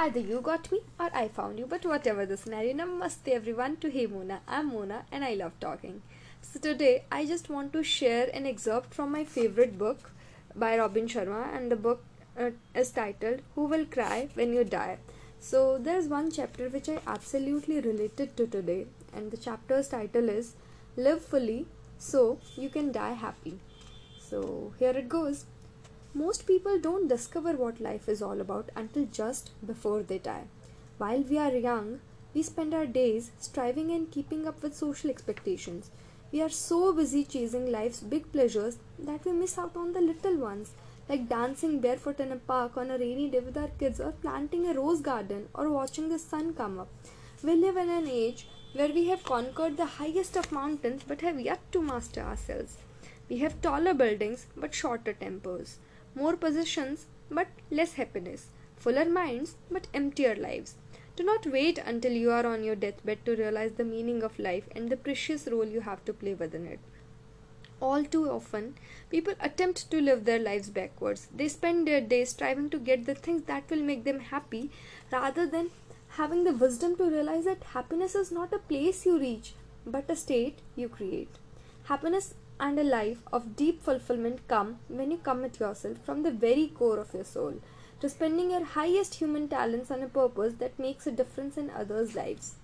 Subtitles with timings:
[0.00, 3.90] Either you got me or I found you, but whatever the scenario, namaste everyone to
[3.90, 4.42] Hey Mona.
[4.46, 6.02] I'm Mona and I love talking.
[6.40, 10.12] So today I just want to share an excerpt from my favorite book
[10.54, 12.04] by Robin Sharma, and the book
[12.38, 14.98] uh, is titled Who Will Cry When You Die.
[15.40, 20.54] So there's one chapter which I absolutely related to today, and the chapter's title is
[20.96, 21.66] Live Fully
[21.98, 23.58] So You Can Die Happy.
[24.20, 25.46] So here it goes.
[26.18, 30.46] Most people don't discover what life is all about until just before they die.
[30.96, 32.00] While we are young,
[32.34, 35.92] we spend our days striving and keeping up with social expectations.
[36.32, 40.36] We are so busy chasing life's big pleasures that we miss out on the little
[40.38, 40.72] ones,
[41.08, 44.66] like dancing barefoot in a park on a rainy day with our kids, or planting
[44.66, 46.88] a rose garden, or watching the sun come up.
[47.44, 51.38] We live in an age where we have conquered the highest of mountains but have
[51.38, 52.78] yet to master ourselves.
[53.28, 55.78] We have taller buildings but shorter tempers
[56.18, 60.74] more possessions but less happiness, fuller minds but emptier lives.
[61.16, 64.68] Do not wait until you are on your deathbed to realize the meaning of life
[64.74, 66.80] and the precious role you have to play within it.
[67.80, 68.74] All too often,
[69.10, 71.28] people attempt to live their lives backwards.
[71.34, 74.70] They spend their days striving to get the things that will make them happy
[75.12, 75.70] rather than
[76.10, 79.54] having the wisdom to realize that happiness is not a place you reach
[79.86, 81.30] but a state you create.
[81.84, 86.66] Happiness and a life of deep fulfillment come when you commit yourself from the very
[86.68, 87.54] core of your soul
[88.00, 92.14] to spending your highest human talents on a purpose that makes a difference in others'
[92.14, 92.54] lives.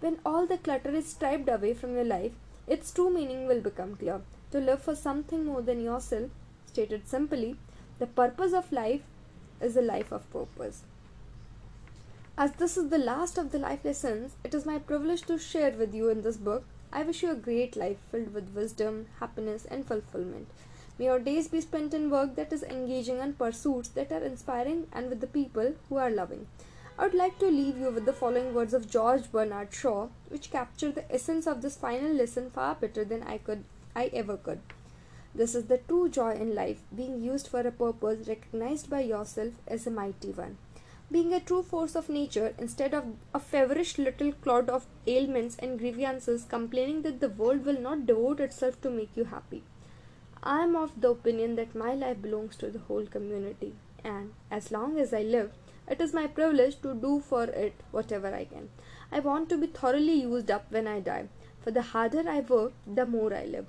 [0.00, 2.32] When all the clutter is stripped away from your life,
[2.66, 4.20] its true meaning will become clear.
[4.50, 6.30] To live for something more than yourself,
[6.66, 7.56] stated simply,
[7.98, 9.02] the purpose of life
[9.60, 10.82] is a life of purpose.
[12.36, 15.70] As this is the last of the life lessons, it is my privilege to share
[15.70, 16.64] with you in this book
[16.94, 20.48] I wish you a great life filled with wisdom, happiness, and fulfillment.
[20.98, 24.88] May your days be spent in work that is engaging and pursuits that are inspiring
[24.92, 26.48] and with the people who are loving.
[26.98, 30.50] I would like to leave you with the following words of George Bernard Shaw, which
[30.50, 33.64] capture the essence of this final lesson far better than I could
[33.96, 34.60] I ever could.
[35.34, 39.54] This is the true joy in life, being used for a purpose recognized by yourself
[39.66, 40.58] as a mighty one
[41.12, 45.78] being a true force of nature instead of a feverish little clod of ailments and
[45.78, 49.62] grievances complaining that the world will not devote itself to make you happy.
[50.42, 54.72] I am of the opinion that my life belongs to the whole community, and as
[54.72, 55.52] long as I live,
[55.88, 58.68] it is my privilege to do for it whatever I can.
[59.12, 61.28] I want to be thoroughly used up when I die,
[61.60, 63.66] for the harder I work, the more I live.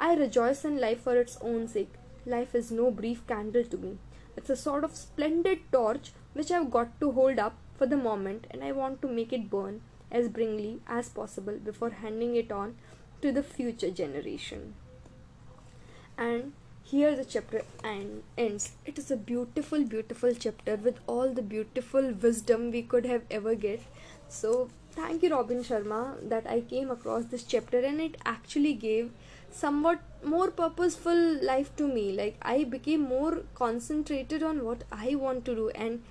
[0.00, 1.92] I rejoice in life for its own sake.
[2.24, 3.98] Life is no brief candle to me.
[4.36, 8.46] It's a sort of splendid torch which I've got to hold up for the moment
[8.50, 9.80] and I want to make it burn
[10.10, 12.76] as brightly as possible before handing it on
[13.22, 14.74] to the future generation.
[16.18, 16.52] And
[16.84, 18.72] here the chapter ends.
[18.84, 23.54] It is a beautiful, beautiful chapter with all the beautiful wisdom we could have ever
[23.54, 23.82] get.
[24.28, 29.10] So thank you, Robin Sharma, that I came across this chapter and it actually gave
[29.50, 32.12] somewhat more purposeful life to me.
[32.12, 36.02] Like I became more concentrated on what I want to do and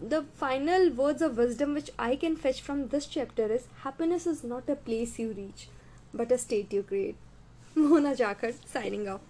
[0.00, 4.42] the final words of wisdom which I can fetch from this chapter is happiness is
[4.42, 5.68] not a place you reach,
[6.12, 7.16] but a state you create.
[7.74, 9.20] Mona Jakhar signing off.